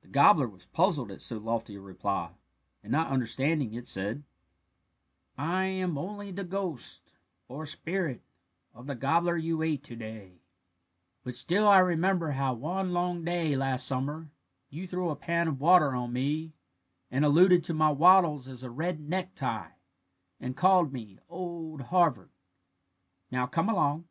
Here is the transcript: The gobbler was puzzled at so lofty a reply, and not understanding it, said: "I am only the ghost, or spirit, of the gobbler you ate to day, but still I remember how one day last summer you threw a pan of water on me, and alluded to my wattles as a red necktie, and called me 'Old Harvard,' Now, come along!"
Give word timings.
The 0.00 0.08
gobbler 0.08 0.48
was 0.48 0.66
puzzled 0.66 1.12
at 1.12 1.22
so 1.22 1.38
lofty 1.38 1.76
a 1.76 1.80
reply, 1.80 2.32
and 2.82 2.90
not 2.90 3.12
understanding 3.12 3.72
it, 3.74 3.86
said: 3.86 4.24
"I 5.38 5.66
am 5.66 5.96
only 5.96 6.32
the 6.32 6.42
ghost, 6.42 7.14
or 7.46 7.64
spirit, 7.64 8.24
of 8.74 8.88
the 8.88 8.96
gobbler 8.96 9.36
you 9.36 9.62
ate 9.62 9.84
to 9.84 9.94
day, 9.94 10.40
but 11.22 11.36
still 11.36 11.68
I 11.68 11.78
remember 11.78 12.32
how 12.32 12.52
one 12.54 13.24
day 13.24 13.54
last 13.54 13.86
summer 13.86 14.32
you 14.70 14.88
threw 14.88 15.10
a 15.10 15.14
pan 15.14 15.46
of 15.46 15.60
water 15.60 15.94
on 15.94 16.12
me, 16.12 16.52
and 17.08 17.24
alluded 17.24 17.62
to 17.62 17.74
my 17.74 17.92
wattles 17.92 18.48
as 18.48 18.64
a 18.64 18.70
red 18.72 18.98
necktie, 19.08 19.70
and 20.40 20.56
called 20.56 20.92
me 20.92 21.20
'Old 21.28 21.80
Harvard,' 21.82 22.32
Now, 23.30 23.46
come 23.46 23.68
along!" 23.68 24.08